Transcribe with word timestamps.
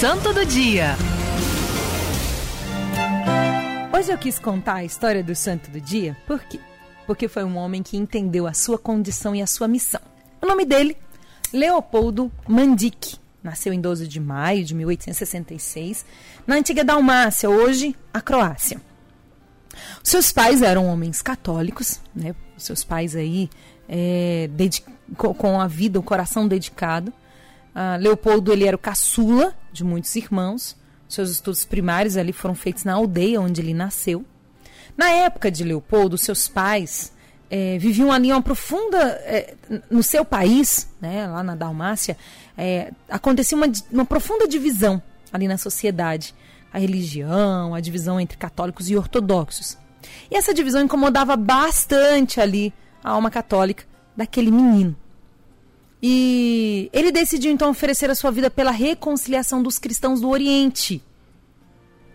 Santo 0.00 0.32
do 0.32 0.46
Dia. 0.46 0.96
Hoje 3.94 4.10
eu 4.10 4.16
quis 4.16 4.38
contar 4.38 4.76
a 4.76 4.84
história 4.84 5.22
do 5.22 5.34
Santo 5.34 5.70
do 5.70 5.78
Dia, 5.78 6.16
por 6.26 6.40
quê? 6.40 6.58
Porque 7.06 7.28
foi 7.28 7.44
um 7.44 7.58
homem 7.58 7.82
que 7.82 7.98
entendeu 7.98 8.46
a 8.46 8.54
sua 8.54 8.78
condição 8.78 9.36
e 9.36 9.42
a 9.42 9.46
sua 9.46 9.68
missão. 9.68 10.00
O 10.40 10.46
nome 10.46 10.64
dele, 10.64 10.96
Leopoldo 11.52 12.32
Mandic. 12.48 13.18
Nasceu 13.42 13.74
em 13.74 13.80
12 13.82 14.08
de 14.08 14.18
maio 14.18 14.64
de 14.64 14.74
1866, 14.74 16.06
na 16.46 16.54
antiga 16.54 16.82
Dalmácia, 16.82 17.50
hoje 17.50 17.94
a 18.10 18.22
Croácia. 18.22 18.80
Seus 20.02 20.32
pais 20.32 20.62
eram 20.62 20.86
homens 20.86 21.20
católicos, 21.20 22.00
né? 22.14 22.34
Seus 22.56 22.82
pais 22.82 23.14
aí 23.14 23.50
é, 23.86 24.48
com 25.14 25.60
a 25.60 25.66
vida, 25.66 26.00
o 26.00 26.02
coração 26.02 26.48
dedicado. 26.48 27.12
Uh, 27.74 28.00
Leopoldo 28.00 28.50
ele 28.50 28.64
era 28.64 28.74
o 28.74 28.78
caçula 28.78 29.54
de 29.72 29.84
muitos 29.84 30.14
irmãos. 30.16 30.76
Seus 31.08 31.30
estudos 31.30 31.64
primários 31.64 32.16
ali 32.16 32.32
foram 32.32 32.54
feitos 32.54 32.84
na 32.84 32.94
aldeia 32.94 33.40
onde 33.40 33.60
ele 33.60 33.74
nasceu. 33.74 34.24
Na 34.96 35.10
época 35.10 35.50
de 35.50 35.64
Leopoldo, 35.64 36.16
seus 36.18 36.46
pais 36.46 37.12
é, 37.50 37.78
viviam 37.78 38.12
ali 38.12 38.30
uma 38.30 38.40
profunda. 38.40 38.98
É, 39.24 39.54
no 39.90 40.02
seu 40.02 40.24
país, 40.24 40.88
né, 41.00 41.26
lá 41.26 41.42
na 41.42 41.54
Dalmácia, 41.54 42.16
é, 42.56 42.92
acontecia 43.08 43.56
uma, 43.56 43.70
uma 43.90 44.04
profunda 44.04 44.46
divisão 44.46 45.02
ali 45.32 45.48
na 45.48 45.58
sociedade. 45.58 46.34
A 46.72 46.78
religião, 46.78 47.74
a 47.74 47.80
divisão 47.80 48.20
entre 48.20 48.38
católicos 48.38 48.88
e 48.88 48.96
ortodoxos. 48.96 49.76
E 50.30 50.36
essa 50.36 50.54
divisão 50.54 50.80
incomodava 50.80 51.36
bastante 51.36 52.40
ali 52.40 52.72
a 53.02 53.10
alma 53.10 53.30
católica 53.30 53.84
daquele 54.16 54.52
menino. 54.52 54.96
E 56.02 56.88
ele 56.92 57.12
decidiu 57.12 57.52
então 57.52 57.70
oferecer 57.70 58.10
a 58.10 58.14
sua 58.14 58.30
vida 58.30 58.50
pela 58.50 58.70
reconciliação 58.70 59.62
dos 59.62 59.78
cristãos 59.78 60.20
do 60.20 60.28
Oriente 60.30 61.02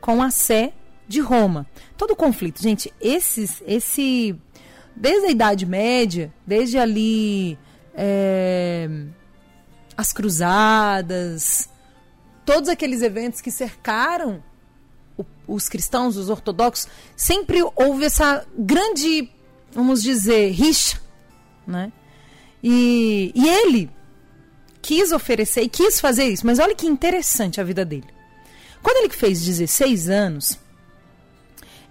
com 0.00 0.22
a 0.22 0.30
Sé 0.30 0.72
de 1.06 1.20
Roma. 1.20 1.66
Todo 1.96 2.12
o 2.12 2.16
conflito, 2.16 2.62
gente, 2.62 2.92
esses, 3.00 3.62
esse, 3.66 4.34
desde 4.94 5.26
a 5.26 5.30
Idade 5.30 5.66
Média, 5.66 6.32
desde 6.46 6.78
ali 6.78 7.58
é, 7.94 8.88
as 9.96 10.12
cruzadas, 10.12 11.68
todos 12.44 12.68
aqueles 12.68 13.02
eventos 13.02 13.40
que 13.40 13.50
cercaram 13.50 14.42
o, 15.18 15.24
os 15.46 15.68
cristãos, 15.68 16.16
os 16.16 16.30
ortodoxos, 16.30 16.88
sempre 17.14 17.62
houve 17.74 18.04
essa 18.04 18.46
grande, 18.56 19.30
vamos 19.72 20.02
dizer, 20.02 20.50
rixa, 20.50 21.00
né? 21.66 21.92
E, 22.68 23.30
e 23.32 23.48
ele 23.48 23.88
quis 24.82 25.12
oferecer 25.12 25.62
e 25.62 25.68
quis 25.68 26.00
fazer 26.00 26.24
isso, 26.24 26.44
mas 26.44 26.58
olha 26.58 26.74
que 26.74 26.84
interessante 26.84 27.60
a 27.60 27.64
vida 27.64 27.84
dele. 27.84 28.08
Quando 28.82 28.96
ele 29.04 29.12
fez 29.12 29.44
16 29.44 30.10
anos, 30.10 30.58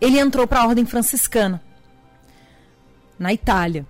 ele 0.00 0.18
entrou 0.18 0.48
para 0.48 0.62
a 0.62 0.66
ordem 0.66 0.84
franciscana 0.84 1.62
na 3.16 3.32
Itália. 3.32 3.86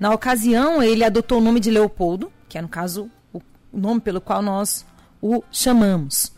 Na 0.00 0.12
ocasião, 0.12 0.82
ele 0.82 1.04
adotou 1.04 1.38
o 1.38 1.40
nome 1.40 1.60
de 1.60 1.70
Leopoldo, 1.70 2.32
que 2.48 2.58
é, 2.58 2.60
no 2.60 2.68
caso, 2.68 3.08
o 3.32 3.40
nome 3.72 4.00
pelo 4.00 4.20
qual 4.20 4.42
nós 4.42 4.84
o 5.22 5.44
chamamos. 5.52 6.32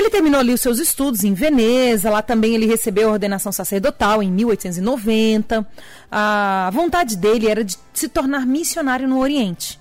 Ele 0.00 0.08
terminou 0.08 0.40
ali 0.40 0.54
os 0.54 0.62
seus 0.62 0.78
estudos 0.78 1.24
em 1.24 1.34
Veneza, 1.34 2.08
lá 2.08 2.22
também 2.22 2.54
ele 2.54 2.64
recebeu 2.64 3.10
a 3.10 3.12
ordenação 3.12 3.52
sacerdotal 3.52 4.22
em 4.22 4.32
1890. 4.32 5.68
A 6.10 6.70
vontade 6.72 7.18
dele 7.18 7.46
era 7.46 7.62
de 7.62 7.76
se 7.92 8.08
tornar 8.08 8.46
missionário 8.46 9.06
no 9.06 9.18
Oriente, 9.18 9.78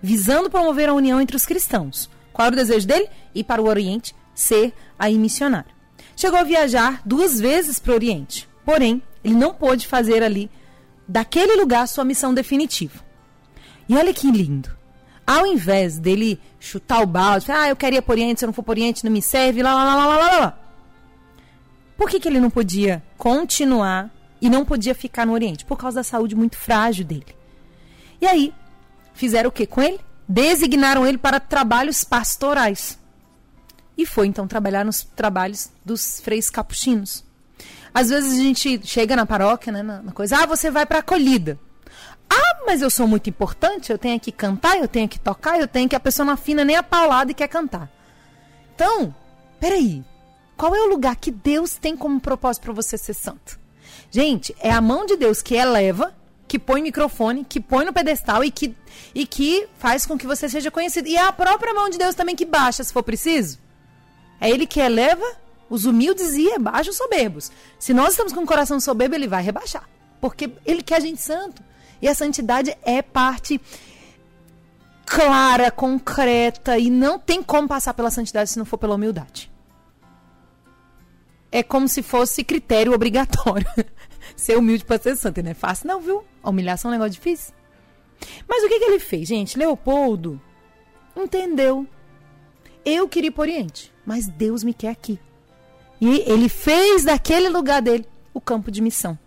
visando 0.00 0.48
promover 0.48 0.88
a 0.88 0.94
união 0.94 1.20
entre 1.20 1.36
os 1.36 1.44
cristãos. 1.44 2.08
Qual 2.32 2.46
era 2.46 2.54
o 2.54 2.56
desejo 2.56 2.86
dele? 2.86 3.10
Ir 3.34 3.44
para 3.44 3.60
o 3.60 3.68
Oriente, 3.68 4.14
ser 4.34 4.72
aí 4.98 5.18
missionário. 5.18 5.70
Chegou 6.16 6.38
a 6.38 6.44
viajar 6.44 7.02
duas 7.04 7.38
vezes 7.38 7.78
para 7.78 7.92
o 7.92 7.96
Oriente, 7.96 8.48
porém, 8.64 9.02
ele 9.22 9.34
não 9.34 9.52
pôde 9.52 9.86
fazer 9.86 10.22
ali, 10.22 10.50
daquele 11.06 11.56
lugar, 11.56 11.86
sua 11.86 12.06
missão 12.06 12.32
definitiva. 12.32 13.04
E 13.86 13.94
olha 13.94 14.14
que 14.14 14.30
lindo 14.30 14.77
ao 15.28 15.46
invés 15.46 15.98
dele 15.98 16.40
chutar 16.58 17.02
o 17.02 17.06
balde, 17.06 17.52
ah, 17.52 17.68
eu 17.68 17.76
queria 17.76 18.00
por 18.00 18.12
Oriente, 18.12 18.40
se 18.40 18.46
eu 18.46 18.46
não 18.46 18.54
for 18.54 18.62
por 18.62 18.70
Oriente 18.70 19.04
não 19.04 19.12
me 19.12 19.20
serve, 19.20 19.62
lá, 19.62 19.74
lá, 19.74 19.84
lá, 19.84 20.06
lá, 20.06 20.16
lá, 20.16 20.38
lá. 20.38 20.58
Por 21.98 22.08
que, 22.08 22.18
que 22.18 22.26
ele 22.26 22.40
não 22.40 22.48
podia 22.48 23.02
continuar 23.18 24.10
e 24.40 24.48
não 24.48 24.64
podia 24.64 24.94
ficar 24.94 25.26
no 25.26 25.34
Oriente? 25.34 25.66
Por 25.66 25.76
causa 25.76 25.96
da 25.96 26.02
saúde 26.02 26.34
muito 26.34 26.56
frágil 26.56 27.04
dele. 27.04 27.26
E 28.18 28.26
aí, 28.26 28.54
fizeram 29.12 29.50
o 29.50 29.52
que 29.52 29.66
com 29.66 29.82
ele? 29.82 30.00
Designaram 30.26 31.06
ele 31.06 31.18
para 31.18 31.38
trabalhos 31.38 32.04
pastorais. 32.04 32.98
E 33.98 34.06
foi 34.06 34.28
então 34.28 34.48
trabalhar 34.48 34.82
nos 34.82 35.02
trabalhos 35.02 35.70
dos 35.84 36.20
freis 36.20 36.48
capuchinos. 36.48 37.22
Às 37.92 38.08
vezes 38.08 38.32
a 38.32 38.42
gente 38.42 38.80
chega 38.82 39.14
na 39.14 39.26
paróquia, 39.26 39.70
né, 39.74 39.82
na, 39.82 40.10
coisa, 40.12 40.38
ah, 40.38 40.46
você 40.46 40.70
vai 40.70 40.86
para 40.86 41.00
acolhida. 41.00 41.58
Ah, 42.58 42.64
mas 42.66 42.82
eu 42.82 42.90
sou 42.90 43.06
muito 43.06 43.30
importante, 43.30 43.92
eu 43.92 43.98
tenho 43.98 44.18
que 44.18 44.32
cantar, 44.32 44.78
eu 44.78 44.88
tenho 44.88 45.08
que 45.08 45.18
tocar, 45.18 45.60
eu 45.60 45.68
tenho 45.68 45.88
que 45.88 45.96
a 45.96 46.00
pessoa 46.00 46.26
não 46.26 46.34
afina 46.34 46.64
nem 46.64 46.76
a 46.76 46.82
paulada 46.82 47.30
e 47.30 47.34
quer 47.34 47.48
cantar. 47.48 47.90
Então, 48.74 49.14
peraí. 49.60 50.04
Qual 50.56 50.74
é 50.74 50.80
o 50.80 50.88
lugar 50.88 51.14
que 51.14 51.30
Deus 51.30 51.74
tem 51.74 51.96
como 51.96 52.20
propósito 52.20 52.64
para 52.64 52.72
você 52.72 52.98
ser 52.98 53.14
santo? 53.14 53.60
Gente, 54.10 54.54
é 54.58 54.72
a 54.72 54.80
mão 54.80 55.06
de 55.06 55.16
Deus 55.16 55.40
que 55.40 55.54
eleva, 55.54 56.12
que 56.48 56.58
põe 56.58 56.82
microfone, 56.82 57.44
que 57.44 57.60
põe 57.60 57.84
no 57.84 57.92
pedestal 57.92 58.42
e 58.42 58.50
que, 58.50 58.74
e 59.14 59.24
que 59.24 59.68
faz 59.78 60.04
com 60.04 60.18
que 60.18 60.26
você 60.26 60.48
seja 60.48 60.68
conhecido. 60.68 61.06
E 61.06 61.16
é 61.16 61.22
a 61.22 61.32
própria 61.32 61.72
mão 61.72 61.88
de 61.88 61.96
Deus 61.96 62.16
também 62.16 62.34
que 62.34 62.44
baixa, 62.44 62.82
se 62.82 62.92
for 62.92 63.04
preciso. 63.04 63.58
É 64.40 64.50
Ele 64.50 64.66
que 64.66 64.80
eleva 64.80 65.24
os 65.70 65.84
humildes 65.84 66.32
e 66.34 66.48
rebaixa 66.48 66.90
os 66.90 66.96
soberbos. 66.96 67.52
Se 67.78 67.94
nós 67.94 68.10
estamos 68.10 68.32
com 68.32 68.40
o 68.40 68.46
coração 68.46 68.80
soberbo, 68.80 69.14
Ele 69.14 69.28
vai 69.28 69.42
rebaixar. 69.42 69.88
Porque 70.20 70.50
Ele 70.66 70.82
quer 70.82 70.96
a 70.96 71.00
gente 71.00 71.20
santo. 71.20 71.62
E 72.00 72.08
a 72.08 72.14
santidade 72.14 72.76
é 72.82 73.02
parte 73.02 73.60
clara, 75.04 75.70
concreta 75.70 76.78
e 76.78 76.90
não 76.90 77.18
tem 77.18 77.42
como 77.42 77.66
passar 77.66 77.94
pela 77.94 78.10
santidade 78.10 78.50
se 78.50 78.58
não 78.58 78.64
for 78.64 78.78
pela 78.78 78.94
humildade. 78.94 79.50
É 81.50 81.62
como 81.62 81.88
se 81.88 82.02
fosse 82.02 82.44
critério 82.44 82.92
obrigatório. 82.92 83.66
ser 84.36 84.58
humilde 84.58 84.84
para 84.84 85.00
ser 85.00 85.16
santo. 85.16 85.42
Não 85.42 85.50
é 85.50 85.54
fácil, 85.54 85.88
não, 85.88 86.00
viu? 86.00 86.24
A 86.42 86.50
humilhação 86.50 86.90
é 86.90 86.94
um 86.94 86.98
negócio 86.98 87.14
difícil. 87.14 87.54
Mas 88.46 88.62
o 88.62 88.68
que, 88.68 88.78
que 88.78 88.84
ele 88.84 88.98
fez, 88.98 89.28
gente? 89.28 89.58
Leopoldo 89.58 90.40
entendeu. 91.16 91.86
Eu 92.84 93.08
queria 93.08 93.28
ir 93.28 93.30
para 93.30 93.40
o 93.40 93.44
Oriente, 93.44 93.92
mas 94.04 94.26
Deus 94.26 94.62
me 94.62 94.74
quer 94.74 94.90
aqui. 94.90 95.18
E 96.00 96.20
ele 96.30 96.48
fez 96.48 97.04
daquele 97.04 97.48
lugar 97.48 97.82
dele 97.82 98.06
o 98.32 98.40
campo 98.40 98.70
de 98.70 98.80
missão. 98.80 99.18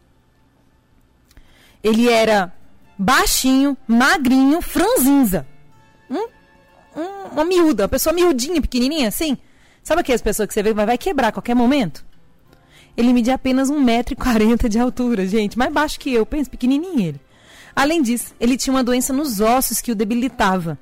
Ele 1.84 2.10
era 2.10 2.54
baixinho, 3.02 3.76
magrinho, 3.88 4.62
franzinza. 4.62 5.48
Um, 6.08 6.28
um, 6.96 7.26
uma 7.32 7.44
miúda, 7.44 7.84
uma 7.84 7.90
pessoa 7.90 8.14
miudinha, 8.14 8.62
pequenininha 8.62 9.08
assim. 9.08 9.38
Sabe 9.84 10.02
aquelas 10.02 10.22
pessoas 10.22 10.48
que 10.48 10.54
você 10.54 10.62
vê 10.62 10.72
vai, 10.72 10.86
vai 10.86 10.98
quebrar 10.98 11.30
a 11.30 11.32
qualquer 11.32 11.56
momento? 11.56 12.06
Ele 12.96 13.12
media 13.12 13.34
apenas 13.34 13.72
1,40m 13.72 14.68
de 14.68 14.78
altura, 14.78 15.26
gente. 15.26 15.58
Mais 15.58 15.74
baixo 15.74 16.00
que 16.00 16.14
eu, 16.14 16.26
pensa, 16.26 16.50
pequenininho 16.50 17.00
ele. 17.00 17.22
Além 17.76 18.04
disso, 18.04 18.36
ele 18.40 18.56
tinha 18.56 18.74
uma 18.74 18.84
doença 18.84 19.12
nos 19.12 19.40
ossos 19.40 19.82
que 19.82 19.92
o 19.92 19.96
debilitava. 19.96 20.78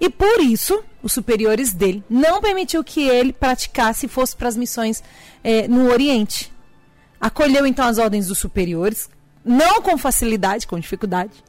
E 0.00 0.10
por 0.10 0.40
isso, 0.40 0.82
os 1.00 1.12
superiores 1.12 1.72
dele 1.72 2.02
não 2.10 2.40
permitiu 2.40 2.82
que 2.82 3.02
ele 3.02 3.32
praticasse 3.32 4.06
e 4.06 4.08
fosse 4.08 4.34
para 4.34 4.48
as 4.48 4.56
missões 4.56 5.02
é, 5.44 5.68
no 5.68 5.90
Oriente. 5.90 6.52
Acolheu 7.20 7.66
então 7.66 7.86
as 7.86 7.98
ordens 7.98 8.26
dos 8.26 8.38
superiores, 8.38 9.08
não 9.46 9.80
com 9.80 9.96
facilidade, 9.96 10.66
com 10.66 10.78
dificuldade, 10.78 11.44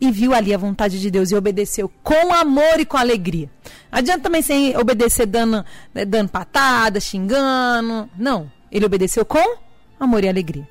e 0.00 0.10
viu 0.10 0.34
ali 0.34 0.54
a 0.54 0.58
vontade 0.58 1.00
de 1.00 1.10
Deus 1.10 1.30
e 1.30 1.36
obedeceu 1.36 1.90
com 2.02 2.32
amor 2.32 2.80
e 2.80 2.84
com 2.84 2.96
alegria. 2.96 3.50
Adianta 3.92 4.22
também 4.24 4.42
sem 4.42 4.76
obedecer 4.76 5.26
dando, 5.26 5.64
né, 5.92 6.04
dando 6.04 6.30
patada, 6.30 6.98
xingando. 6.98 8.08
Não. 8.18 8.50
Ele 8.72 8.84
obedeceu 8.84 9.24
com 9.24 9.58
amor 10.00 10.24
e 10.24 10.28
alegria. 10.28 10.68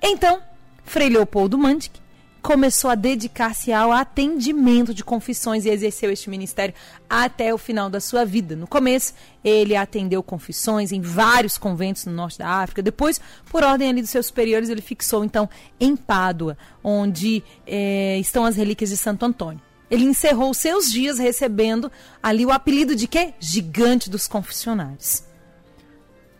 Então, 0.00 0.40
Frei 0.84 1.08
Leopoldo 1.08 1.58
Mandic 1.58 2.01
começou 2.42 2.90
a 2.90 2.96
dedicar-se 2.96 3.72
ao 3.72 3.92
atendimento 3.92 4.92
de 4.92 5.04
confissões 5.04 5.64
e 5.64 5.70
exerceu 5.70 6.10
este 6.10 6.28
ministério 6.28 6.74
até 7.08 7.54
o 7.54 7.58
final 7.58 7.88
da 7.88 8.00
sua 8.00 8.24
vida. 8.24 8.56
No 8.56 8.66
começo, 8.66 9.14
ele 9.44 9.76
atendeu 9.76 10.22
confissões 10.22 10.90
em 10.90 11.00
vários 11.00 11.56
conventos 11.56 12.04
no 12.04 12.12
norte 12.12 12.38
da 12.38 12.48
África. 12.48 12.82
Depois, 12.82 13.20
por 13.48 13.62
ordem 13.62 13.88
ali 13.88 14.00
dos 14.00 14.10
seus 14.10 14.26
superiores, 14.26 14.68
ele 14.68 14.82
fixou 14.82 15.24
então 15.24 15.48
em 15.78 15.94
Pádua, 15.96 16.58
onde 16.82 17.44
é, 17.64 18.18
estão 18.18 18.44
as 18.44 18.56
relíquias 18.56 18.90
de 18.90 18.96
Santo 18.96 19.24
Antônio. 19.24 19.62
Ele 19.88 20.04
encerrou 20.04 20.52
seus 20.52 20.90
dias 20.90 21.18
recebendo 21.18 21.92
ali 22.20 22.44
o 22.44 22.50
apelido 22.50 22.96
de 22.96 23.06
quê? 23.06 23.34
Gigante 23.38 24.10
dos 24.10 24.26
confessionários. 24.26 25.22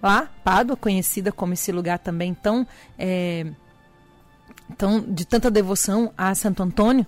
Lá, 0.02 0.28
Pádua, 0.42 0.76
conhecida 0.76 1.30
como 1.30 1.52
esse 1.52 1.70
lugar 1.70 2.00
também 2.00 2.34
tão 2.34 2.66
é, 2.98 3.46
então, 4.72 5.00
de 5.00 5.26
tanta 5.26 5.50
devoção 5.50 6.12
a 6.16 6.34
Santo 6.34 6.62
Antônio, 6.62 7.06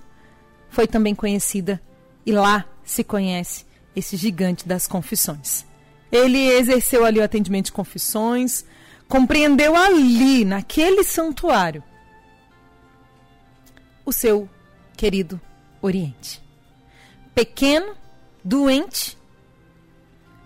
foi 0.69 0.87
também 0.87 1.15
conhecida 1.15 1.81
e 2.27 2.33
lá 2.33 2.65
se 2.85 3.03
conhece 3.03 3.65
esse 3.97 4.17
gigante 4.17 4.69
das 4.69 4.87
confissões. 4.87 5.65
Ele 6.13 6.39
exerceu 6.39 7.05
ali 7.05 7.19
o 7.19 7.25
atendimento 7.25 7.67
de 7.67 7.73
confissões, 7.73 8.65
compreendeu 9.09 9.75
ali, 9.75 10.45
naquele 10.45 11.03
santuário, 11.05 11.83
o 14.05 14.13
seu 14.13 14.49
querido 14.97 15.41
Oriente. 15.81 16.43
Pequeno, 17.35 17.95
doente, 18.45 19.19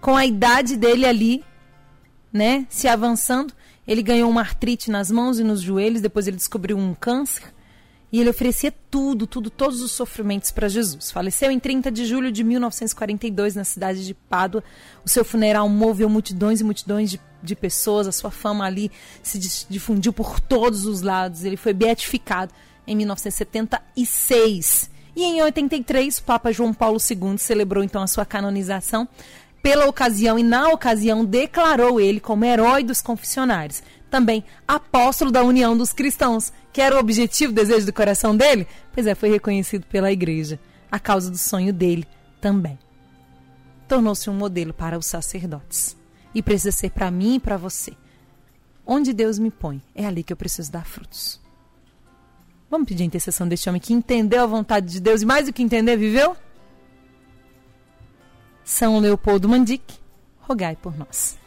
com 0.00 0.16
a 0.16 0.24
idade 0.24 0.76
dele 0.76 1.04
ali, 1.04 1.44
né, 2.32 2.66
se 2.68 2.86
avançando, 2.86 3.52
ele 3.88 4.02
ganhou 4.02 4.30
uma 4.30 4.42
artrite 4.42 4.90
nas 4.90 5.10
mãos 5.10 5.40
e 5.40 5.44
nos 5.44 5.62
joelhos, 5.62 6.02
depois 6.02 6.28
ele 6.28 6.36
descobriu 6.36 6.76
um 6.76 6.94
câncer. 6.94 7.54
E 8.12 8.20
ele 8.20 8.28
oferecia 8.28 8.72
tudo, 8.90 9.26
tudo, 9.26 9.50
todos 9.50 9.80
os 9.82 9.92
sofrimentos 9.92 10.50
para 10.50 10.68
Jesus. 10.68 11.10
Faleceu 11.10 11.50
em 11.50 11.58
30 11.58 11.90
de 11.90 12.04
julho 12.06 12.30
de 12.30 12.44
1942 12.44 13.54
na 13.54 13.64
cidade 13.64 14.06
de 14.06 14.14
Pádua. 14.14 14.62
O 15.04 15.08
seu 15.08 15.24
funeral 15.24 15.68
moveu 15.68 16.08
multidões 16.08 16.60
e 16.60 16.64
multidões 16.64 17.10
de, 17.10 17.20
de 17.42 17.56
pessoas. 17.56 18.06
A 18.06 18.12
sua 18.12 18.30
fama 18.30 18.64
ali 18.64 18.90
se 19.22 19.38
difundiu 19.68 20.12
por 20.12 20.38
todos 20.38 20.86
os 20.86 21.02
lados. 21.02 21.44
Ele 21.44 21.56
foi 21.56 21.74
beatificado 21.74 22.52
em 22.86 22.96
1976. 22.96 24.90
E 25.14 25.24
em 25.24 25.42
83, 25.42 26.18
o 26.18 26.22
Papa 26.22 26.52
João 26.52 26.72
Paulo 26.72 26.98
II 26.98 27.36
celebrou 27.36 27.82
então 27.84 28.02
a 28.02 28.06
sua 28.06 28.24
canonização. 28.24 29.08
Pela 29.62 29.86
ocasião 29.86 30.38
e 30.38 30.42
na 30.42 30.68
ocasião 30.68 31.24
declarou 31.24 32.00
ele 32.00 32.20
como 32.20 32.44
herói 32.44 32.84
dos 32.84 33.02
confessionários 33.02 33.82
também 34.10 34.44
apóstolo 34.66 35.30
da 35.30 35.42
união 35.42 35.76
dos 35.76 35.92
cristãos, 35.92 36.52
que 36.72 36.80
era 36.80 36.96
o 36.96 36.98
objetivo, 36.98 37.52
desejo 37.52 37.86
do 37.86 37.92
coração 37.92 38.36
dele? 38.36 38.66
Pois 38.92 39.06
é, 39.06 39.14
foi 39.14 39.30
reconhecido 39.30 39.86
pela 39.86 40.10
igreja, 40.10 40.58
a 40.90 40.98
causa 40.98 41.30
do 41.30 41.38
sonho 41.38 41.72
dele 41.72 42.06
também. 42.40 42.78
Tornou-se 43.86 44.28
um 44.28 44.34
modelo 44.34 44.72
para 44.72 44.98
os 44.98 45.06
sacerdotes. 45.06 45.96
E 46.34 46.42
precisa 46.42 46.72
ser 46.72 46.90
para 46.90 47.10
mim 47.10 47.36
e 47.36 47.40
para 47.40 47.56
você. 47.56 47.92
Onde 48.86 49.12
Deus 49.12 49.38
me 49.38 49.50
põe, 49.50 49.82
é 49.94 50.06
ali 50.06 50.22
que 50.22 50.32
eu 50.32 50.36
preciso 50.36 50.70
dar 50.70 50.84
frutos. 50.84 51.40
Vamos 52.70 52.86
pedir 52.86 53.02
a 53.02 53.06
intercessão 53.06 53.48
deste 53.48 53.68
homem 53.68 53.80
que 53.80 53.94
entendeu 53.94 54.42
a 54.42 54.46
vontade 54.46 54.92
de 54.92 55.00
Deus 55.00 55.22
e 55.22 55.26
mais 55.26 55.46
do 55.46 55.52
que 55.52 55.62
entender, 55.62 55.96
viveu? 55.96 56.36
São 58.68 58.98
Leopoldo 58.98 59.48
Mandic, 59.48 59.94
rogai 60.40 60.76
por 60.76 60.94
nós. 60.94 61.38